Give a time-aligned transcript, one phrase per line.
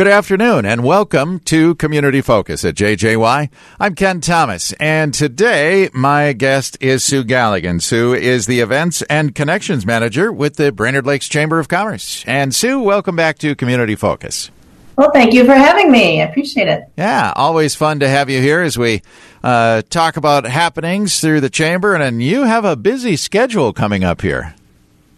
[0.00, 3.50] Good afternoon and welcome to Community Focus at JJY.
[3.78, 7.82] I'm Ken Thomas and today my guest is Sue Galligan.
[7.82, 12.24] Sue is the Events and Connections Manager with the Brainerd Lakes Chamber of Commerce.
[12.26, 14.50] And Sue, welcome back to Community Focus.
[14.96, 16.22] Well, thank you for having me.
[16.22, 16.84] I appreciate it.
[16.96, 19.02] Yeah, always fun to have you here as we
[19.44, 21.94] uh, talk about happenings through the chamber.
[21.94, 24.54] And you have a busy schedule coming up here.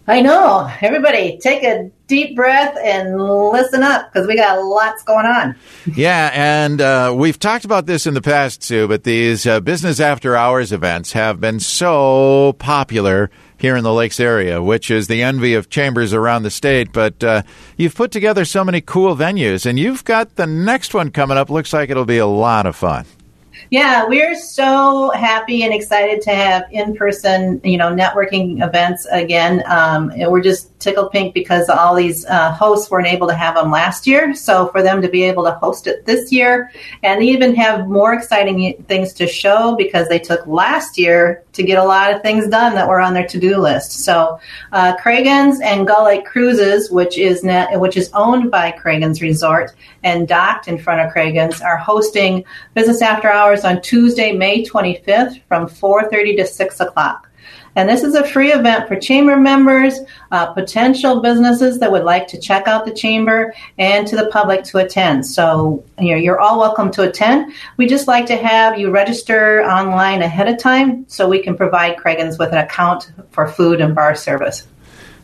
[0.05, 0.69] I know.
[0.81, 5.55] Everybody, take a deep breath and listen up because we got lots going on.
[5.95, 10.01] yeah, and uh, we've talked about this in the past, too, but these uh, business
[10.01, 15.23] after hours events have been so popular here in the Lakes area, which is the
[15.23, 16.91] envy of chambers around the state.
[16.91, 17.43] But uh,
[17.77, 21.49] you've put together so many cool venues, and you've got the next one coming up.
[21.49, 23.05] Looks like it'll be a lot of fun.
[23.69, 29.63] Yeah, we're so happy and excited to have in-person, you know, networking events again.
[29.67, 33.71] Um, we're just tickled pink because all these uh, hosts weren't able to have them
[33.71, 34.33] last year.
[34.35, 36.71] So for them to be able to host it this year
[37.03, 41.77] and even have more exciting things to show because they took last year to get
[41.77, 44.03] a lot of things done that were on their to-do list.
[44.03, 44.39] So
[44.71, 50.27] uh, and Gull Lake Cruises, which is net, which is owned by Cragun's Resort and
[50.27, 52.43] docked in front of Cragun's, are hosting
[52.73, 57.29] business after hours on Tuesday, May 25th from 4:30 to 6 o'clock.
[57.75, 59.99] And this is a free event for chamber members,
[60.31, 64.63] uh, potential businesses that would like to check out the chamber, and to the public
[64.65, 65.25] to attend.
[65.25, 67.53] So you know, you're all welcome to attend.
[67.77, 71.97] We just like to have you register online ahead of time so we can provide
[71.97, 74.67] Cragun's with an account for food and bar service.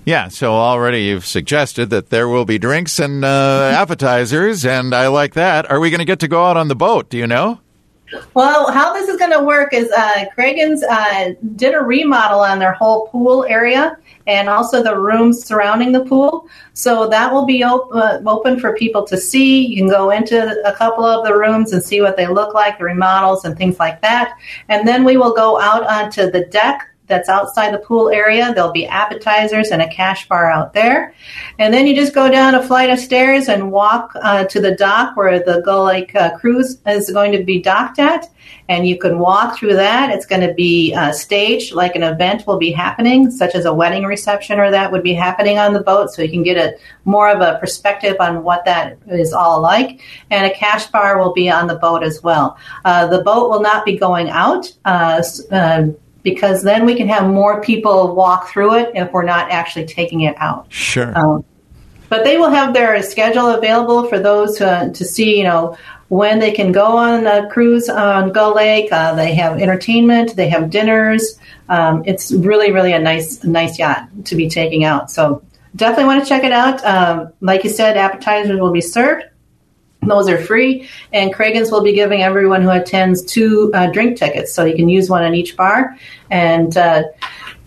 [0.05, 5.07] Yeah, so already you've suggested that there will be drinks and uh, appetizers, and I
[5.07, 5.69] like that.
[5.69, 7.09] Are we going to get to go out on the boat?
[7.09, 7.59] Do you know?
[8.33, 12.59] Well, how this is going to work is uh, Cragun's uh, did a remodel on
[12.59, 16.47] their whole pool area and also the rooms surrounding the pool.
[16.73, 19.65] So that will be op- uh, open for people to see.
[19.65, 22.77] You can go into a couple of the rooms and see what they look like,
[22.77, 24.37] the remodels and things like that.
[24.69, 28.53] And then we will go out onto the deck that's outside the pool area.
[28.53, 31.13] There'll be appetizers and a cash bar out there.
[31.57, 34.75] And then you just go down a flight of stairs and walk uh, to the
[34.75, 38.27] dock where the Gull Lake uh, cruise is going to be docked at.
[38.67, 40.11] And you can walk through that.
[40.11, 43.73] It's going to be uh, staged like an event will be happening, such as a
[43.73, 46.11] wedding reception or that would be happening on the boat.
[46.11, 50.01] So you can get a more of a perspective on what that is all like.
[50.29, 52.57] And a cash bar will be on the boat as well.
[52.85, 55.87] Uh, the boat will not be going out uh, uh,
[56.23, 60.21] because then we can have more people walk through it if we're not actually taking
[60.21, 60.65] it out.
[60.69, 61.17] Sure.
[61.17, 61.45] Um,
[62.09, 66.39] but they will have their schedule available for those to, to see, you know, when
[66.39, 68.91] they can go on a cruise on Gull Lake.
[68.91, 71.39] Uh, they have entertainment, they have dinners.
[71.69, 75.11] Um, it's really, really a nice, nice yacht to be taking out.
[75.11, 75.43] So
[75.75, 76.83] definitely want to check it out.
[76.83, 79.25] Um, like you said, appetizers will be served.
[80.01, 84.53] Those are free, and Cragun's will be giving everyone who attends two uh, drink tickets,
[84.53, 85.97] so you can use one in each bar
[86.31, 87.03] and uh,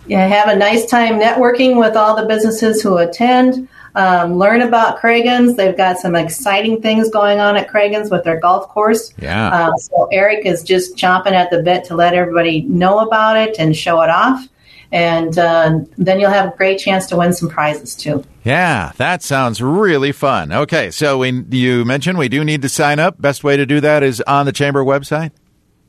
[0.09, 3.69] have a nice time networking with all the businesses who attend.
[3.95, 5.57] Um, learn about Cragun's.
[5.57, 9.13] They've got some exciting things going on at Cragun's with their golf course.
[9.19, 9.49] Yeah.
[9.49, 13.57] Uh, so Eric is just chomping at the bit to let everybody know about it
[13.59, 14.49] and show it off
[14.93, 18.23] and uh, then you'll have a great chance to win some prizes too.
[18.45, 20.53] Yeah, that sounds really fun.
[20.53, 23.21] Okay, so we, you mentioned we do need to sign up.
[23.21, 25.33] Best way to do that is on the chamber website.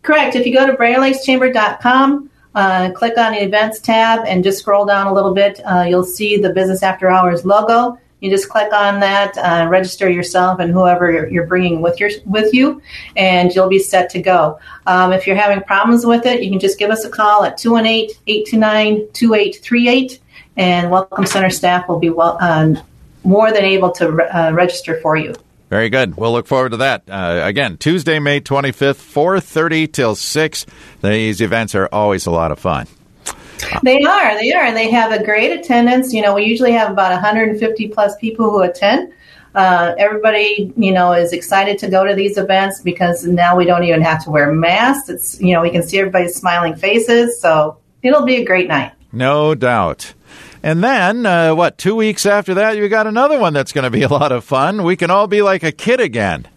[0.04, 0.36] Correct.
[0.36, 5.08] If you go to BrainerdLakesChamber.com, uh, click on the events tab, and just scroll down
[5.08, 7.98] a little bit, uh, you'll see the Business After Hours logo.
[8.24, 12.54] You just click on that, uh, register yourself and whoever you're, bringing with your with
[12.54, 12.82] you,
[13.18, 14.62] and you'll be set to go.
[14.88, 17.58] Um, if you're having problems with it, you can just give us a call at
[17.58, 20.20] 218-829-2838,
[20.56, 22.80] and Welcome Center staff will be well, um,
[23.26, 25.36] more than able to re- uh, register for you.
[25.70, 26.16] Very good.
[26.16, 27.04] We'll look forward to that.
[27.10, 30.66] Uh, again, Tuesday, May 25th, 4.30 till 6.
[31.02, 32.88] These events are always a lot of fun.
[33.84, 36.14] They are, they are, and they have a great attendance.
[36.14, 39.14] You know, we usually have about 150 plus people who attend.
[39.56, 43.84] Uh, everybody, you know, is excited to go to these events because now we don't
[43.84, 45.10] even have to wear masks.
[45.10, 48.94] It's, you know, we can see everybody's smiling faces, so it'll be a great night.
[49.12, 50.14] No doubt.
[50.64, 53.92] And then, uh, what, two weeks after that, you got another one that's going to
[53.92, 54.84] be a lot of fun.
[54.84, 56.48] We can all be like a kid again.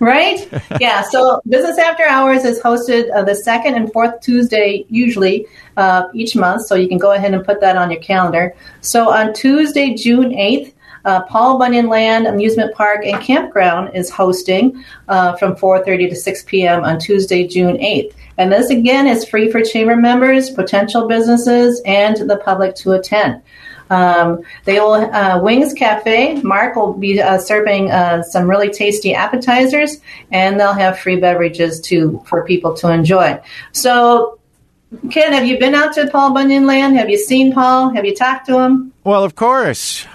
[0.00, 0.48] Right?
[0.80, 1.02] yeah.
[1.02, 5.46] So Business After Hours is hosted uh, the second and fourth Tuesday, usually
[5.76, 6.66] uh, each month.
[6.66, 8.54] So you can go ahead and put that on your calendar.
[8.80, 10.72] So on Tuesday, June 8th,
[11.04, 16.44] uh, Paul Bunyan Land Amusement Park and Campground is hosting uh, from 4:30 to 6
[16.44, 16.84] p.m.
[16.84, 18.12] on Tuesday, June 8th.
[18.36, 23.42] And this again is free for chamber members, potential businesses, and the public to attend.
[23.90, 26.40] Um, they will uh, Wings Cafe.
[26.42, 30.00] Mark will be uh, serving uh, some really tasty appetizers,
[30.30, 33.40] and they'll have free beverages too for people to enjoy.
[33.72, 34.34] So.
[35.10, 36.96] Ken, have you been out to Paul Bunyan Land?
[36.96, 37.90] Have you seen Paul?
[37.90, 38.94] Have you talked to him?
[39.04, 40.06] Well, of course.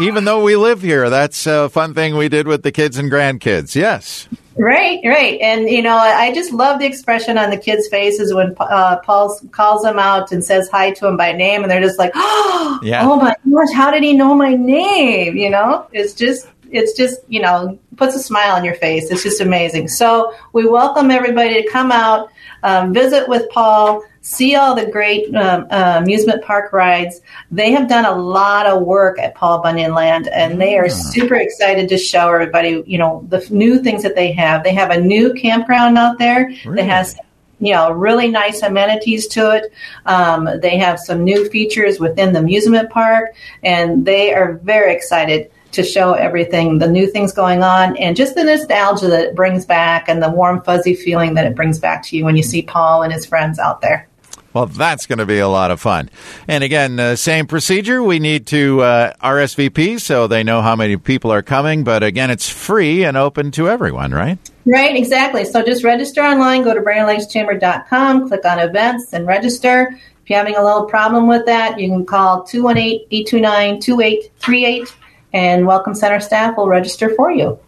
[0.00, 3.10] Even though we live here, that's a fun thing we did with the kids and
[3.10, 3.74] grandkids.
[3.74, 4.28] Yes.
[4.58, 5.38] Right, right.
[5.40, 9.38] And, you know, I just love the expression on the kids' faces when uh, Paul
[9.50, 12.80] calls them out and says hi to them by name, and they're just like, oh,
[12.82, 13.06] yeah.
[13.06, 15.36] oh my gosh, how did he know my name?
[15.36, 19.10] You know, it's just, it's just, you know, puts a smile on your face.
[19.10, 19.88] It's just amazing.
[19.88, 22.30] So we welcome everybody to come out,
[22.62, 27.20] um, visit with Paul see all the great um, uh, amusement park rides.
[27.52, 31.36] They have done a lot of work at Paul Bunyan Land, and they are super
[31.36, 34.64] excited to show everybody, you know, the new things that they have.
[34.64, 36.76] They have a new campground out there really?
[36.76, 37.16] that has
[37.58, 39.72] you know, really nice amenities to it.
[40.04, 45.50] Um, they have some new features within the amusement park, and they are very excited
[45.76, 49.64] to show everything, the new things going on, and just the nostalgia that it brings
[49.64, 52.62] back and the warm, fuzzy feeling that it brings back to you when you see
[52.62, 54.08] Paul and his friends out there.
[54.56, 56.08] Well, that's going to be a lot of fun.
[56.48, 58.02] And again, uh, same procedure.
[58.02, 61.84] We need to uh, RSVP so they know how many people are coming.
[61.84, 64.38] But again, it's free and open to everyone, right?
[64.64, 65.44] Right, exactly.
[65.44, 69.94] So just register online, go to BrainerdLakesChamber.com, click on events, and register.
[70.22, 74.94] If you're having a little problem with that, you can call 218 829 2838
[75.36, 77.58] and Welcome Center staff will register for you.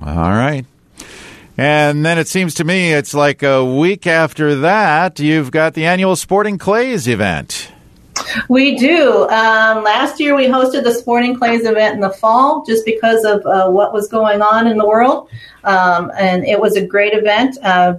[0.00, 0.64] All right.
[1.58, 5.84] And then it seems to me it's like a week after that, you've got the
[5.84, 7.70] annual Sporting Clays event.
[8.48, 9.24] We do.
[9.24, 13.44] Um, last year we hosted the Sporting Clays event in the fall just because of
[13.44, 15.28] uh, what was going on in the world.
[15.64, 17.58] Um, and it was a great event.
[17.62, 17.96] Uh,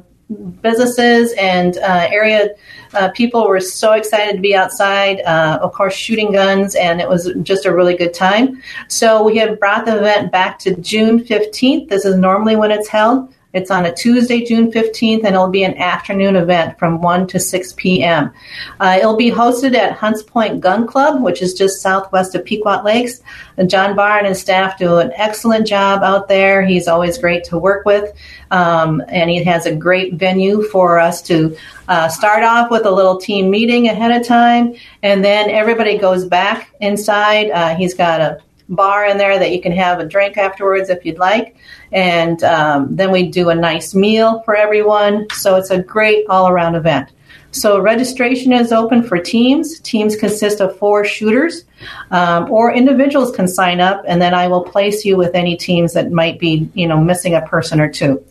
[0.62, 2.50] businesses and uh, area
[2.94, 7.08] uh, people were so excited to be outside, uh, of course, shooting guns, and it
[7.08, 8.62] was just a really good time.
[8.88, 11.90] So we have brought the event back to June 15th.
[11.90, 13.34] This is normally when it's held.
[13.52, 17.40] It's on a Tuesday, June 15th, and it'll be an afternoon event from 1 to
[17.40, 18.32] 6 p.m.
[18.80, 22.84] Uh, it'll be hosted at Hunts Point Gun Club, which is just southwest of Pequot
[22.84, 23.22] Lakes.
[23.58, 26.64] And John Barr and his staff do an excellent job out there.
[26.64, 28.14] He's always great to work with,
[28.52, 31.58] um, and he has a great venue for us to
[31.88, 36.24] uh, start off with a little team meeting ahead of time, and then everybody goes
[36.24, 37.50] back inside.
[37.50, 41.04] Uh, he's got a bar in there that you can have a drink afterwards if
[41.06, 41.58] you'd like.
[41.92, 45.28] And um, then we do a nice meal for everyone.
[45.34, 47.10] So it's a great all around event.
[47.52, 49.80] So registration is open for teams.
[49.80, 51.66] Teams consist of four shooters,
[52.12, 55.94] um, or individuals can sign up, and then I will place you with any teams
[55.94, 58.24] that might be, you know, missing a person or two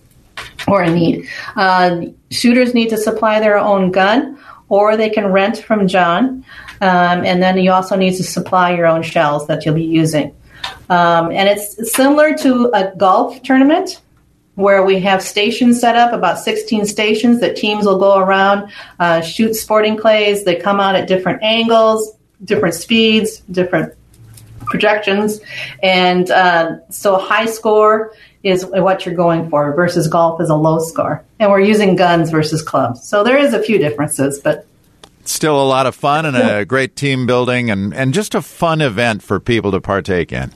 [0.69, 1.29] or a need.
[1.57, 4.39] Uh, shooters need to supply their own gun,
[4.69, 6.45] or they can rent from John.
[6.81, 10.35] Um, and then you also need to supply your own shells that you'll be using.
[10.91, 14.01] Um, and it's similar to a golf tournament
[14.55, 19.21] where we have stations set up, about 16 stations that teams will go around, uh,
[19.21, 20.45] shoot sporting clays.
[20.45, 23.95] They come out at different angles, different speeds, different
[24.67, 25.41] projections.
[25.83, 28.13] And uh, so high score
[28.43, 31.25] is what you're going for versus golf is a low score.
[31.39, 33.07] And we're using guns versus clubs.
[33.07, 34.67] So there is a few differences, but
[35.25, 38.81] still a lot of fun and a great team building and, and just a fun
[38.81, 40.53] event for people to partake in.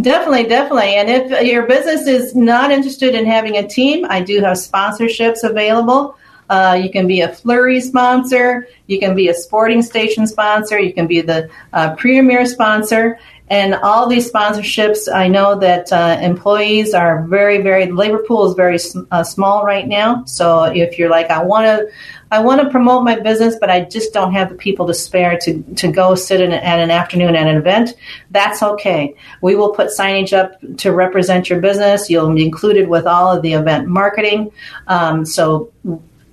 [0.00, 0.94] Definitely, definitely.
[0.96, 5.44] And if your business is not interested in having a team, I do have sponsorships
[5.44, 6.16] available.
[6.50, 8.68] Uh, you can be a Flurry sponsor.
[8.86, 10.78] You can be a sporting station sponsor.
[10.78, 13.18] You can be the uh, premier sponsor.
[13.52, 18.48] And all these sponsorships, I know that uh, employees are very, very, The labor pool
[18.48, 18.78] is very
[19.10, 20.24] uh, small right now.
[20.24, 21.86] So if you're like, I want to,
[22.30, 25.36] I want to promote my business, but I just don't have the people to spare
[25.42, 27.90] to, to go sit in, at an afternoon at an event,
[28.30, 29.14] that's okay.
[29.42, 32.08] We will put signage up to represent your business.
[32.08, 34.50] You'll be included with all of the event marketing.
[34.86, 35.70] Um, so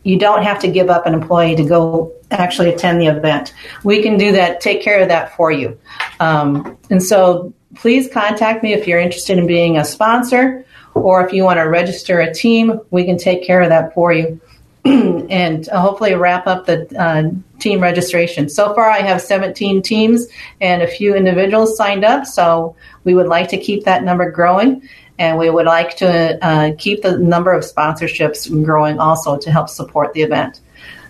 [0.03, 3.53] you don't have to give up an employee to go actually attend the event.
[3.83, 5.77] We can do that, take care of that for you.
[6.19, 11.33] Um, and so please contact me if you're interested in being a sponsor or if
[11.33, 14.39] you want to register a team, we can take care of that for you.
[14.85, 17.29] and hopefully wrap up the uh,
[17.59, 18.47] team registration.
[18.47, 20.27] So far, I have 17 teams
[20.61, 22.25] and a few individuals signed up.
[22.25, 24.87] So we would like to keep that number growing.
[25.19, 29.69] And we would like to uh, keep the number of sponsorships growing also to help
[29.69, 30.61] support the event.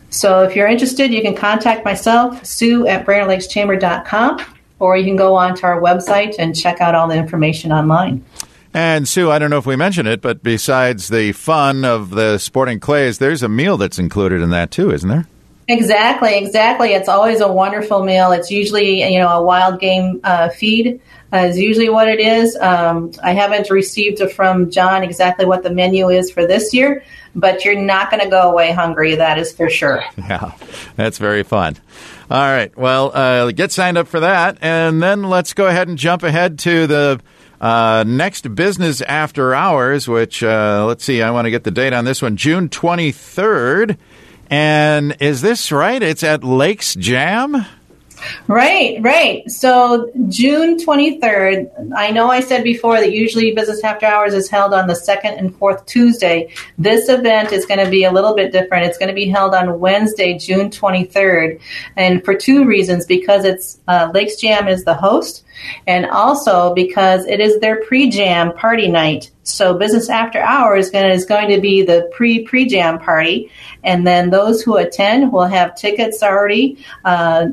[0.09, 4.43] So if you're interested, you can contact myself, Sue at BrainerdLakesChamber.com,
[4.79, 8.25] or you can go on to our website and check out all the information online.
[8.73, 12.39] And Sue, I don't know if we mentioned it, but besides the fun of the
[12.39, 15.27] sporting clays, there's a meal that's included in that too, isn't there?
[15.67, 16.93] Exactly, exactly.
[16.93, 18.31] It's always a wonderful meal.
[18.31, 20.99] It's usually, you know, a wild game uh, feed
[21.31, 22.55] uh, is usually what it is.
[22.55, 27.03] Um, I haven't received from John exactly what the menu is for this year,
[27.35, 29.15] but you're not going to go away hungry.
[29.15, 30.03] That is for sure.
[30.17, 30.51] Yeah,
[30.95, 31.77] that's very fun.
[32.29, 32.75] All right.
[32.77, 34.59] Well, uh, get signed up for that.
[34.61, 37.19] And then let's go ahead and jump ahead to the
[37.59, 41.93] uh, next business after hours, which, uh, let's see, I want to get the date
[41.93, 43.97] on this one June 23rd.
[44.51, 46.01] And is this right?
[46.01, 47.65] It's at Lakes Jam?
[48.47, 49.49] Right, right.
[49.49, 54.73] So June 23rd, I know I said before that usually Business After Hours is held
[54.73, 56.51] on the second and fourth Tuesday.
[56.77, 58.85] This event is going to be a little bit different.
[58.85, 61.59] It's going to be held on Wednesday, June 23rd.
[61.95, 65.45] And for two reasons because it's uh, Lakes Jam is the host,
[65.87, 69.31] and also because it is their pre jam party night.
[69.43, 73.51] So Business After Hours is going to be the pre pre jam party.
[73.83, 76.83] And then those who attend will have tickets already.
[77.05, 77.47] Uh,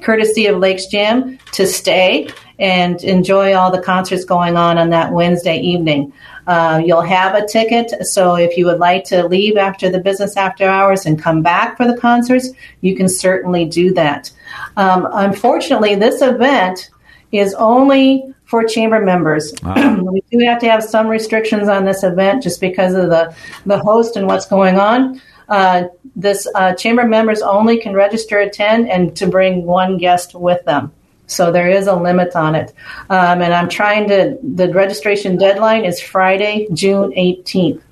[0.00, 2.28] courtesy of Lakes Jam to stay
[2.58, 6.12] and enjoy all the concerts going on on that Wednesday evening.
[6.46, 10.36] Uh, you'll have a ticket, so if you would like to leave after the business
[10.36, 12.48] after hours and come back for the concerts,
[12.80, 14.30] you can certainly do that.
[14.76, 16.90] Um, unfortunately, this event
[17.32, 19.52] is only for chamber members.
[19.62, 20.00] Wow.
[20.10, 23.34] we do have to have some restrictions on this event just because of the,
[23.66, 25.20] the host and what's going on.
[25.48, 30.64] Uh, this uh, chamber members only can register attend and to bring one guest with
[30.64, 30.92] them.
[31.26, 32.72] So there is a limit on it.
[33.10, 37.82] Um, and I'm trying to, the registration deadline is Friday, June 18th.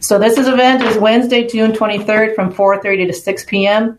[0.00, 3.98] So this is event is Wednesday, June 23rd from 4.30 to 6 p.m.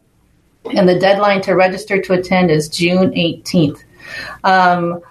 [0.76, 3.84] And the deadline to register to attend is June 18th.
[4.44, 5.02] Um,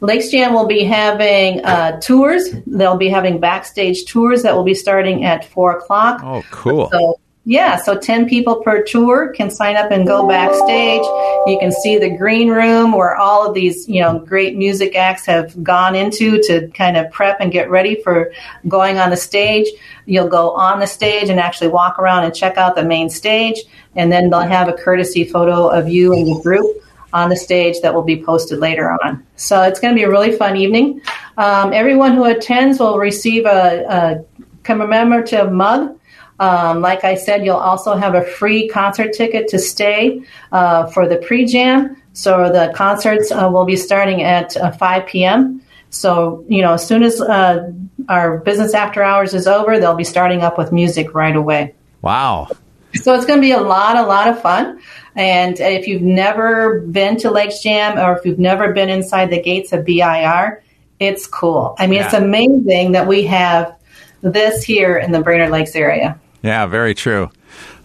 [0.00, 2.50] Lakes Jam will be having uh, tours.
[2.66, 6.20] They'll be having backstage tours that will be starting at 4 o'clock.
[6.22, 6.88] Oh, cool.
[6.90, 11.00] So yeah, so 10 people per tour can sign up and go backstage.
[11.46, 15.24] You can see the green room where all of these, you know, great music acts
[15.24, 18.34] have gone into to kind of prep and get ready for
[18.68, 19.66] going on the stage.
[20.04, 23.60] You'll go on the stage and actually walk around and check out the main stage,
[23.96, 26.66] and then they'll have a courtesy photo of you and the group
[27.14, 29.24] on the stage that will be posted later on.
[29.36, 31.00] So it's going to be a really fun evening.
[31.38, 35.97] Um, everyone who attends will receive a, a commemorative mug
[36.38, 41.08] um, like I said, you'll also have a free concert ticket to stay uh, for
[41.08, 42.00] the pre jam.
[42.12, 45.62] So the concerts uh, will be starting at uh, 5 p.m.
[45.90, 47.72] So, you know, as soon as uh,
[48.08, 51.74] our business after hours is over, they'll be starting up with music right away.
[52.02, 52.48] Wow.
[52.94, 54.80] So it's going to be a lot, a lot of fun.
[55.14, 59.42] And if you've never been to Lakes Jam or if you've never been inside the
[59.42, 60.62] gates of BIR,
[60.98, 61.74] it's cool.
[61.78, 62.06] I mean, yeah.
[62.06, 63.76] it's amazing that we have
[64.20, 66.18] this here in the Brainerd Lakes area.
[66.42, 67.30] Yeah, very true.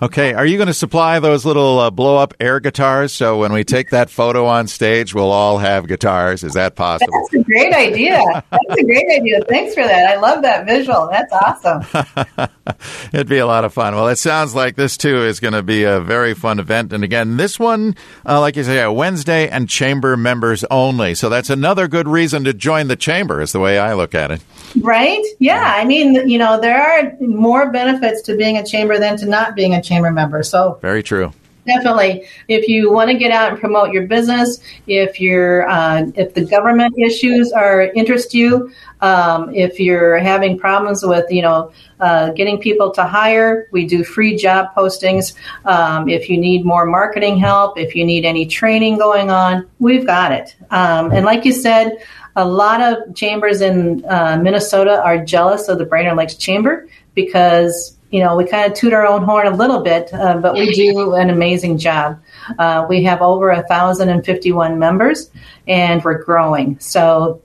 [0.04, 3.54] Okay, are you going to supply those little uh, blow up air guitars so when
[3.54, 6.44] we take that photo on stage, we'll all have guitars?
[6.44, 7.14] Is that possible?
[7.32, 8.22] That's a great idea.
[8.52, 9.40] That's a great idea.
[9.48, 10.10] Thanks for that.
[10.10, 11.08] I love that visual.
[11.10, 12.50] That's awesome.
[13.14, 13.96] It'd be a lot of fun.
[13.96, 16.92] Well, it sounds like this too is going to be a very fun event.
[16.92, 17.96] And again, this one,
[18.26, 21.16] uh, like you say, Wednesday and chamber members only.
[21.16, 24.32] So that's another good reason to join the chamber, is the way I look at
[24.32, 24.44] it.
[24.82, 25.24] Right?
[25.40, 25.64] Yeah.
[25.78, 29.56] I mean, you know, there are more benefits to being a chamber than to not
[29.56, 30.44] being a chamber member.
[30.44, 31.34] So very true.
[31.66, 32.26] Definitely.
[32.50, 36.44] If you want to get out and promote your business, if you're, uh, if the
[36.44, 41.72] government issues are interest you, um, if you're having problems with, you know,
[42.02, 45.36] uh, getting people to hire, we do free job postings.
[45.64, 50.06] Um, if you need more marketing help, if you need any training going on, we've
[50.06, 50.56] got it.
[50.70, 51.98] Um, and like you said,
[52.36, 57.93] a lot of chambers in uh, Minnesota are jealous of the Brainerd Lakes Chamber because
[58.14, 60.72] you know we kind of toot our own horn a little bit, uh, but we
[60.72, 62.22] do an amazing job.
[62.60, 65.32] Uh, we have over a thousand and fifty-one members,
[65.68, 66.78] and we're growing.
[66.80, 67.42] So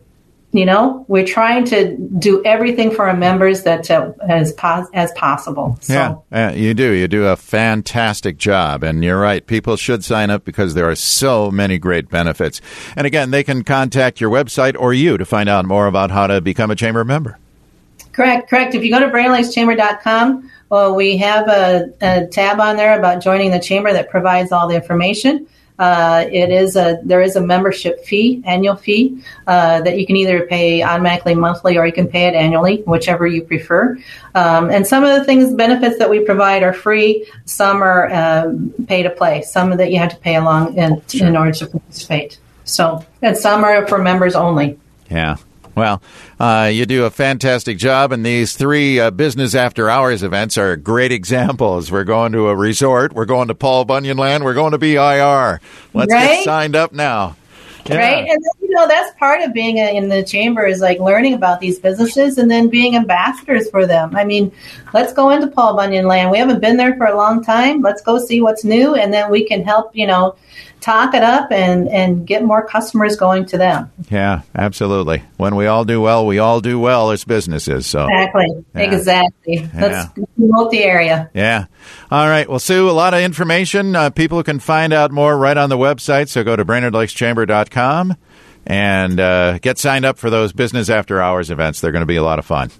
[0.53, 5.13] you know we're trying to do everything for our members that uh, as pos- as
[5.13, 5.93] possible so.
[6.33, 10.31] yeah uh, you do you do a fantastic job and you're right people should sign
[10.31, 12.63] up because there are so many great benefits
[12.97, 16.27] and again they can contact your website or you to find out more about how
[16.27, 17.39] to become a chamber member
[18.19, 22.99] correct correct if you go to brainerdlakeschamber.com well, we have a, a tab on there
[22.99, 25.47] about joining the chamber that provides all the information
[25.79, 30.17] uh, it is a there is a membership fee, annual fee uh, that you can
[30.17, 33.97] either pay automatically monthly or you can pay it annually, whichever you prefer.
[34.35, 37.31] Um, and some of the things benefits that we provide are free.
[37.45, 38.55] Some are uh,
[38.89, 39.43] pay to play.
[39.43, 41.29] Some that you have to pay along in, sure.
[41.29, 42.41] in order to participate.
[42.65, 44.79] So and some are for members only.
[45.09, 45.37] Yeah.
[45.79, 46.03] Well,
[46.41, 50.77] uh, you do a fantastic job, and these three uh, business after hours events are
[50.77, 51.91] great examples.
[51.93, 55.61] We're going to a resort, we're going to Paul Bunyan Land, we're going to BIR.
[55.95, 56.27] Let's Right?
[56.27, 57.37] get signed up now.
[57.87, 57.97] Yeah.
[57.97, 58.19] Right.
[58.19, 61.61] And then, you know, that's part of being in the chamber is like learning about
[61.61, 64.15] these businesses and then being ambassadors for them.
[64.15, 64.53] I mean,
[64.93, 66.31] let's go into Paul Bunyan land.
[66.31, 67.81] We haven't been there for a long time.
[67.81, 70.35] Let's go see what's new and then we can help, you know,
[70.81, 73.91] talk it up and, and get more customers going to them.
[74.11, 75.23] Yeah, absolutely.
[75.37, 77.87] When we all do well, we all do well as businesses.
[77.87, 78.47] So, Exactly.
[78.75, 78.81] Yeah.
[78.83, 79.71] Exactly.
[79.75, 81.31] Let's promote the area.
[81.35, 81.67] yeah.
[82.11, 82.49] All right.
[82.49, 83.95] Well, Sue, a lot of information.
[83.97, 86.29] Uh, people can find out more right on the website.
[86.29, 88.17] So go to BrainerdLakesChamber.com
[88.67, 91.81] and uh, get signed up for those business after hours events.
[91.81, 92.71] They're going to be a lot of fun.